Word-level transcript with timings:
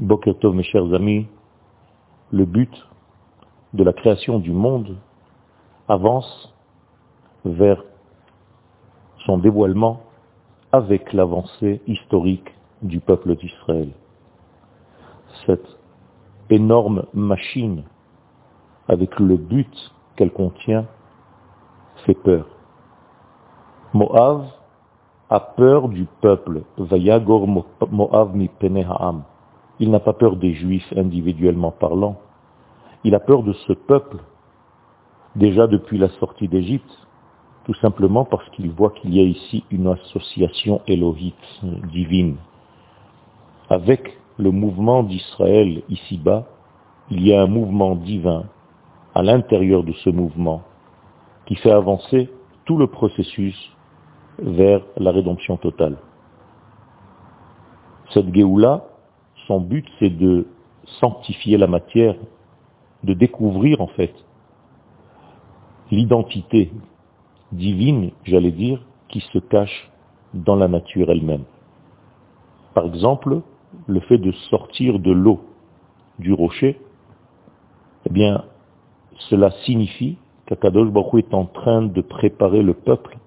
Bokertov, 0.00 0.56
mes 0.56 0.64
chers 0.64 0.92
amis, 0.92 1.28
le 2.32 2.44
but 2.44 2.88
de 3.74 3.84
la 3.84 3.92
création 3.92 4.40
du 4.40 4.50
monde 4.50 4.96
avance 5.86 6.52
vers 7.44 7.80
son 9.24 9.38
dévoilement 9.38 10.00
avec 10.72 11.12
l'avancée 11.12 11.80
historique 11.86 12.52
du 12.82 12.98
peuple 12.98 13.36
d'Israël. 13.36 13.90
Cette 15.46 15.78
énorme 16.50 17.04
machine, 17.14 17.84
avec 18.88 19.20
le 19.20 19.36
but 19.36 19.92
qu'elle 20.16 20.32
contient, 20.32 20.86
fait 22.04 22.14
peur. 22.14 22.46
Moab 23.92 24.46
a 25.30 25.38
peur 25.38 25.88
du 25.88 26.06
peuple. 26.20 26.62
Vayagor 26.78 27.46
Moab 27.46 28.34
mi. 28.34 28.50
Il 29.84 29.90
n'a 29.90 30.00
pas 30.00 30.14
peur 30.14 30.36
des 30.36 30.54
juifs 30.54 30.90
individuellement 30.96 31.70
parlant. 31.70 32.16
Il 33.04 33.14
a 33.14 33.20
peur 33.20 33.42
de 33.42 33.52
ce 33.52 33.74
peuple, 33.74 34.16
déjà 35.36 35.66
depuis 35.66 35.98
la 35.98 36.08
sortie 36.08 36.48
d'Égypte, 36.48 37.06
tout 37.66 37.74
simplement 37.74 38.24
parce 38.24 38.48
qu'il 38.52 38.70
voit 38.70 38.92
qu'il 38.92 39.14
y 39.14 39.20
a 39.20 39.24
ici 39.24 39.62
une 39.70 39.88
association 39.88 40.80
élohite, 40.86 41.60
divine. 41.92 42.36
Avec 43.68 44.16
le 44.38 44.50
mouvement 44.50 45.02
d'Israël 45.02 45.82
ici-bas, 45.90 46.46
il 47.10 47.26
y 47.26 47.34
a 47.34 47.42
un 47.42 47.46
mouvement 47.46 47.94
divin 47.94 48.44
à 49.14 49.22
l'intérieur 49.22 49.84
de 49.84 49.92
ce 49.92 50.08
mouvement 50.08 50.62
qui 51.44 51.56
fait 51.56 51.72
avancer 51.72 52.30
tout 52.64 52.78
le 52.78 52.86
processus 52.86 53.54
vers 54.38 54.80
la 54.96 55.10
rédemption 55.10 55.58
totale. 55.58 55.98
Cette 58.14 58.34
Géoula, 58.34 58.86
son 59.46 59.60
but 59.60 59.86
c'est 59.98 60.10
de 60.10 60.46
sanctifier 61.00 61.56
la 61.56 61.66
matière, 61.66 62.16
de 63.02 63.14
découvrir 63.14 63.80
en 63.80 63.86
fait 63.88 64.14
l'identité 65.90 66.72
divine, 67.52 68.10
j'allais 68.24 68.50
dire, 68.50 68.84
qui 69.08 69.20
se 69.32 69.38
cache 69.38 69.90
dans 70.32 70.56
la 70.56 70.68
nature 70.68 71.10
elle-même. 71.10 71.44
Par 72.74 72.86
exemple, 72.86 73.42
le 73.86 74.00
fait 74.00 74.18
de 74.18 74.32
sortir 74.50 74.98
de 74.98 75.12
l'eau 75.12 75.40
du 76.18 76.32
rocher, 76.32 76.80
eh 78.06 78.10
bien, 78.12 78.44
cela 79.30 79.50
signifie 79.64 80.18
qu'Akadosh 80.46 80.90
Baruch 80.90 81.24
est 81.24 81.34
en 81.34 81.46
train 81.46 81.82
de 81.82 82.00
préparer 82.00 82.62
le 82.62 82.74
peuple 82.74 83.18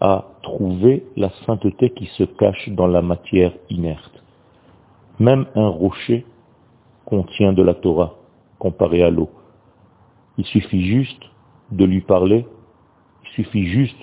à 0.00 0.24
trouver 0.42 1.06
la 1.16 1.30
sainteté 1.46 1.90
qui 1.90 2.06
se 2.06 2.24
cache 2.24 2.68
dans 2.70 2.86
la 2.86 3.02
matière 3.02 3.52
inerte. 3.70 4.23
Même 5.18 5.46
un 5.54 5.68
rocher 5.68 6.26
contient 7.04 7.52
de 7.52 7.62
la 7.62 7.74
Torah 7.74 8.14
comparé 8.58 9.02
à 9.02 9.10
l'eau. 9.10 9.30
Il 10.38 10.44
suffit 10.44 10.84
juste 10.86 11.22
de 11.70 11.84
lui 11.84 12.00
parler, 12.00 12.46
il 13.24 13.28
suffit 13.30 13.66
juste 13.66 14.00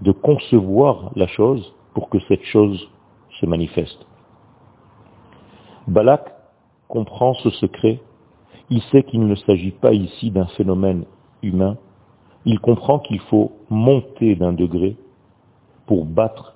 de 0.00 0.12
concevoir 0.12 1.10
la 1.16 1.26
chose 1.26 1.74
pour 1.92 2.08
que 2.08 2.18
cette 2.28 2.44
chose 2.44 2.88
se 3.40 3.46
manifeste. 3.46 4.06
Balak 5.86 6.32
comprend 6.88 7.34
ce 7.34 7.50
secret, 7.50 8.00
il 8.70 8.80
sait 8.84 9.02
qu'il 9.02 9.26
ne 9.26 9.34
s'agit 9.34 9.72
pas 9.72 9.92
ici 9.92 10.30
d'un 10.30 10.46
phénomène 10.46 11.04
humain, 11.42 11.76
il 12.46 12.58
comprend 12.58 12.98
qu'il 12.98 13.20
faut 13.20 13.52
monter 13.68 14.34
d'un 14.36 14.52
degré 14.52 14.96
pour 15.86 16.06
battre 16.06 16.54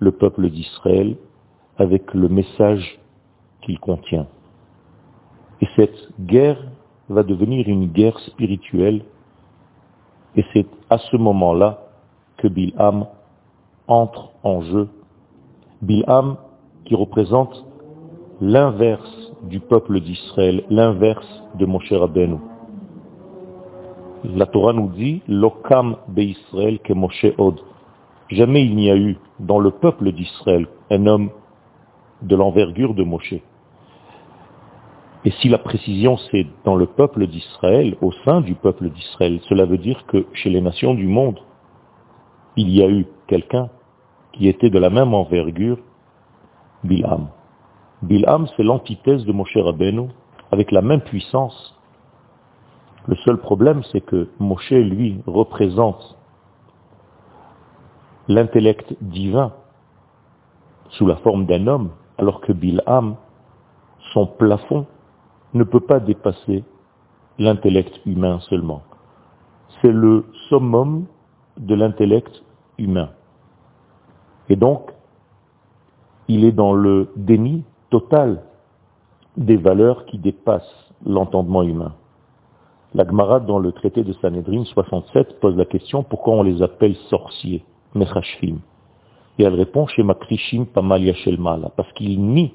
le 0.00 0.10
peuple 0.10 0.50
d'Israël 0.50 1.16
avec 1.76 2.12
le 2.14 2.28
message 2.28 2.98
qu'il 3.62 3.78
contient. 3.78 4.26
Et 5.60 5.68
cette 5.76 6.12
guerre 6.20 6.58
va 7.08 7.22
devenir 7.22 7.68
une 7.68 7.86
guerre 7.86 8.18
spirituelle, 8.20 9.04
et 10.36 10.44
c'est 10.52 10.66
à 10.90 10.98
ce 10.98 11.16
moment-là 11.16 11.86
que 12.38 12.48
Bilham 12.48 13.06
entre 13.86 14.30
en 14.42 14.62
jeu. 14.62 14.88
Bilham 15.82 16.36
qui 16.84 16.94
représente 16.94 17.64
l'inverse 18.40 19.32
du 19.42 19.60
peuple 19.60 20.00
d'Israël, 20.00 20.64
l'inverse 20.70 21.42
de 21.54 21.66
Moshe 21.66 21.92
Rabbeinu. 21.92 22.38
La 24.24 24.46
Torah 24.46 24.72
nous 24.72 24.88
dit, 24.88 25.22
Lokam 25.26 25.96
Israël 26.16 26.78
que 26.80 26.92
Moshe 26.92 27.26
Od. 27.38 27.60
Jamais 28.30 28.64
il 28.64 28.76
n'y 28.76 28.90
a 28.90 28.96
eu 28.96 29.18
dans 29.40 29.58
le 29.58 29.70
peuple 29.72 30.12
d'Israël 30.12 30.66
un 30.90 31.06
homme 31.06 31.30
de 32.22 32.36
l'envergure 32.36 32.94
de 32.94 33.02
Moshe. 33.02 33.34
Et 35.24 35.30
si 35.40 35.48
la 35.48 35.58
précision 35.58 36.16
c'est 36.30 36.46
dans 36.64 36.74
le 36.74 36.86
peuple 36.86 37.26
d'Israël, 37.26 37.96
au 38.00 38.12
sein 38.24 38.40
du 38.40 38.54
peuple 38.54 38.90
d'Israël, 38.90 39.40
cela 39.48 39.64
veut 39.64 39.78
dire 39.78 40.04
que 40.06 40.26
chez 40.32 40.50
les 40.50 40.60
nations 40.60 40.94
du 40.94 41.06
monde, 41.06 41.38
il 42.56 42.70
y 42.70 42.82
a 42.82 42.88
eu 42.88 43.06
quelqu'un 43.28 43.70
qui 44.32 44.48
était 44.48 44.70
de 44.70 44.78
la 44.78 44.90
même 44.90 45.14
envergure, 45.14 45.78
Bilham. 46.84 47.28
Bilham, 48.02 48.48
c'est 48.56 48.64
l'antithèse 48.64 49.24
de 49.24 49.32
Moshe 49.32 49.56
Rabbeinu, 49.56 50.08
avec 50.50 50.72
la 50.72 50.82
même 50.82 51.02
puissance. 51.02 51.78
Le 53.06 53.14
seul 53.16 53.38
problème, 53.38 53.82
c'est 53.92 54.00
que 54.00 54.28
Moshe, 54.40 54.70
lui, 54.70 55.22
représente 55.26 56.18
l'intellect 58.28 58.94
divin 59.00 59.52
sous 60.90 61.06
la 61.06 61.16
forme 61.16 61.46
d'un 61.46 61.66
homme, 61.66 61.90
alors 62.18 62.40
que 62.40 62.52
Bilham, 62.52 63.16
son 64.12 64.26
plafond, 64.26 64.86
ne 65.54 65.64
peut 65.64 65.80
pas 65.80 66.00
dépasser 66.00 66.64
l'intellect 67.38 68.00
humain 68.06 68.40
seulement. 68.48 68.82
C'est 69.80 69.92
le 69.92 70.24
summum 70.48 71.06
de 71.56 71.74
l'intellect 71.74 72.42
humain. 72.78 73.10
Et 74.48 74.56
donc, 74.56 74.90
il 76.28 76.44
est 76.44 76.52
dans 76.52 76.72
le 76.72 77.10
déni 77.16 77.64
total 77.90 78.42
des 79.36 79.56
valeurs 79.56 80.06
qui 80.06 80.18
dépassent 80.18 80.92
l'entendement 81.04 81.62
humain. 81.62 81.94
La 82.94 83.06
Gemara, 83.06 83.40
dans 83.40 83.58
le 83.58 83.72
traité 83.72 84.04
de 84.04 84.12
Sanhedrin 84.14 84.64
67, 84.64 85.40
pose 85.40 85.56
la 85.56 85.64
question 85.64 86.02
pourquoi 86.02 86.34
on 86.34 86.42
les 86.42 86.62
appelle 86.62 86.94
sorciers 87.08 87.64
Mechashvim? 87.94 88.58
Et 89.38 89.44
elle 89.44 89.54
répond 89.54 89.86
chez 89.86 90.02
Makrishim 90.02 90.66
Pamal 90.66 91.10
Mala, 91.38 91.70
parce 91.74 91.90
qu'il 91.94 92.22
nie 92.22 92.52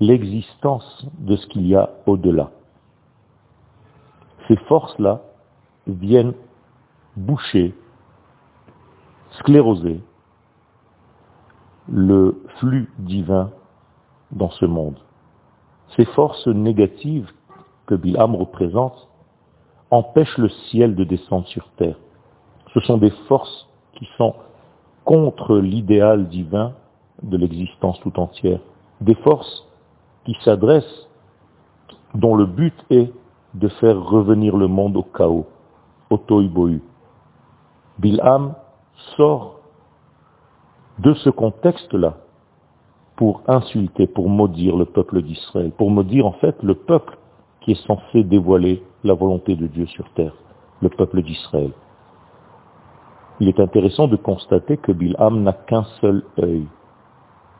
l'existence 0.00 1.06
de 1.18 1.36
ce 1.36 1.46
qu'il 1.48 1.66
y 1.66 1.74
a 1.74 1.90
au-delà. 2.06 2.50
Ces 4.46 4.56
forces-là 4.68 5.22
viennent 5.86 6.34
boucher, 7.16 7.74
scléroser 9.40 10.00
le 11.88 12.42
flux 12.58 12.90
divin 12.98 13.50
dans 14.30 14.50
ce 14.50 14.66
monde. 14.66 14.98
Ces 15.96 16.04
forces 16.04 16.46
négatives 16.46 17.30
que 17.86 17.94
Bilham 17.94 18.36
représente 18.36 19.08
empêchent 19.90 20.38
le 20.38 20.50
ciel 20.70 20.94
de 20.94 21.04
descendre 21.04 21.46
sur 21.48 21.68
terre. 21.72 21.96
Ce 22.74 22.80
sont 22.80 22.98
des 22.98 23.12
forces 23.26 23.68
qui 23.94 24.06
sont 24.18 24.34
contre 25.04 25.56
l'idéal 25.56 26.28
divin 26.28 26.74
de 27.22 27.36
l'existence 27.38 27.98
tout 28.00 28.18
entière. 28.20 28.60
Des 29.00 29.14
forces 29.14 29.67
qui 30.28 30.36
s'adressent, 30.44 31.08
dont 32.14 32.36
le 32.36 32.44
but 32.44 32.74
est 32.90 33.10
de 33.54 33.68
faire 33.80 33.98
revenir 33.98 34.56
le 34.56 34.68
monde 34.68 34.96
au 34.98 35.02
chaos, 35.02 35.46
au 36.10 36.18
toibohu. 36.18 36.82
Bilham 37.98 38.54
sort 39.16 39.60
de 40.98 41.14
ce 41.14 41.30
contexte-là 41.30 42.18
pour 43.16 43.40
insulter, 43.48 44.06
pour 44.06 44.28
maudire 44.28 44.76
le 44.76 44.84
peuple 44.84 45.22
d'Israël, 45.22 45.72
pour 45.72 45.90
maudire 45.90 46.26
en 46.26 46.32
fait 46.32 46.62
le 46.62 46.74
peuple 46.74 47.16
qui 47.62 47.72
est 47.72 47.86
censé 47.86 48.22
dévoiler 48.22 48.82
la 49.04 49.14
volonté 49.14 49.56
de 49.56 49.66
Dieu 49.66 49.86
sur 49.86 50.08
terre, 50.10 50.34
le 50.82 50.90
peuple 50.90 51.22
d'Israël 51.22 51.72
il 53.40 53.48
est 53.48 53.60
intéressant 53.60 54.08
de 54.08 54.16
constater 54.16 54.76
que 54.76 54.92
Bilham 54.92 55.42
n'a 55.42 55.52
qu'un 55.52 55.84
seul 56.00 56.24
œil. 56.42 56.66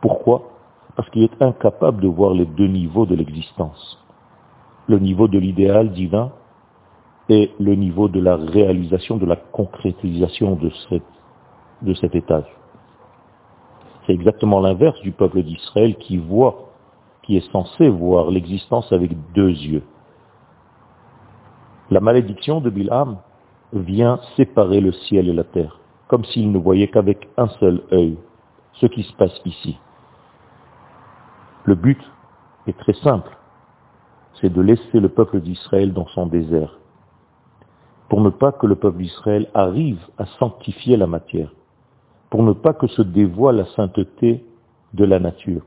Pourquoi? 0.00 0.51
Parce 0.96 1.08
qu'il 1.10 1.22
est 1.22 1.42
incapable 1.42 2.02
de 2.02 2.08
voir 2.08 2.34
les 2.34 2.44
deux 2.44 2.66
niveaux 2.66 3.06
de 3.06 3.14
l'existence. 3.14 3.98
Le 4.86 4.98
niveau 4.98 5.28
de 5.28 5.38
l'idéal 5.38 5.92
divin 5.92 6.32
et 7.28 7.52
le 7.58 7.74
niveau 7.74 8.08
de 8.08 8.20
la 8.20 8.36
réalisation, 8.36 9.16
de 9.16 9.26
la 9.26 9.36
concrétisation 9.36 10.56
de, 10.56 10.70
de 11.82 11.94
cet 11.94 12.14
étage. 12.14 12.46
C'est 14.06 14.12
exactement 14.12 14.60
l'inverse 14.60 15.00
du 15.00 15.12
peuple 15.12 15.42
d'Israël 15.42 15.96
qui 15.96 16.18
voit, 16.18 16.70
qui 17.22 17.36
est 17.36 17.52
censé 17.52 17.88
voir 17.88 18.30
l'existence 18.30 18.92
avec 18.92 19.12
deux 19.32 19.50
yeux. 19.50 19.84
La 21.90 22.00
malédiction 22.00 22.60
de 22.60 22.70
Bilham 22.70 23.18
vient 23.72 24.18
séparer 24.36 24.80
le 24.80 24.92
ciel 24.92 25.28
et 25.28 25.32
la 25.32 25.44
terre, 25.44 25.78
comme 26.08 26.24
s'il 26.24 26.50
ne 26.50 26.58
voyait 26.58 26.88
qu'avec 26.88 27.28
un 27.36 27.48
seul 27.60 27.82
œil 27.92 28.18
ce 28.74 28.86
qui 28.86 29.02
se 29.04 29.12
passe 29.14 29.40
ici. 29.44 29.78
Le 31.64 31.74
but 31.74 32.00
est 32.66 32.76
très 32.78 32.94
simple. 32.94 33.36
C'est 34.40 34.50
de 34.50 34.60
laisser 34.60 34.98
le 34.98 35.08
peuple 35.08 35.40
d'Israël 35.40 35.92
dans 35.92 36.06
son 36.08 36.26
désert, 36.26 36.78
pour 38.08 38.20
ne 38.20 38.30
pas 38.30 38.52
que 38.52 38.66
le 38.66 38.76
peuple 38.76 38.98
d'Israël 38.98 39.48
arrive 39.54 40.00
à 40.18 40.26
sanctifier 40.38 40.96
la 40.96 41.06
matière, 41.06 41.52
pour 42.30 42.42
ne 42.42 42.52
pas 42.52 42.72
que 42.72 42.86
se 42.88 43.02
dévoile 43.02 43.56
la 43.56 43.66
sainteté 43.76 44.44
de 44.94 45.04
la 45.04 45.18
nature. 45.18 45.62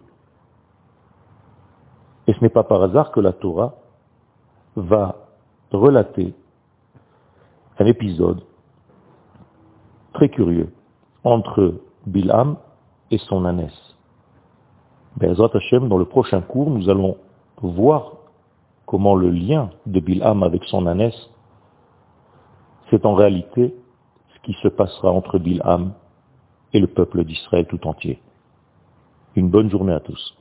Et 2.27 2.33
ce 2.33 2.41
n'est 2.41 2.50
pas 2.50 2.63
par 2.63 2.81
hasard 2.83 3.12
que 3.12 3.19
la 3.19 3.33
Torah 3.33 3.75
va 4.75 5.15
relater 5.71 6.33
un 7.80 7.86
épisode 7.86 8.41
très 10.13 10.30
curieux 10.30 10.74
entre 11.24 11.81
Bilham 12.06 12.57
et 13.12 13.18
son 13.18 13.45
ânesse. 13.45 13.94
Dans 15.36 15.98
le 15.98 16.06
prochain 16.06 16.42
cours, 16.42 16.70
nous 16.70 16.90
allons 16.90 17.18
voir 17.62 18.14
comment 18.86 19.16
le 19.16 19.30
lien 19.30 19.70
de 19.86 20.00
Bilham 20.00 20.44
avec 20.44 20.64
son 20.66 20.86
ânesse, 20.86 21.30
c'est 22.90 23.06
en 23.06 23.16
réalité 23.16 23.74
ce 24.34 24.40
qui 24.44 24.54
se 24.62 24.68
passera 24.68 25.12
entre 25.12 25.40
Bilham 25.40 25.94
et 26.74 26.80
le 26.80 26.88
peuple 26.88 27.24
d'Israël 27.24 27.66
tout 27.68 27.86
entier. 27.88 28.20
Une 29.36 29.50
bonne 29.50 29.70
journée 29.70 29.94
à 29.94 30.00
tous. 30.00 30.38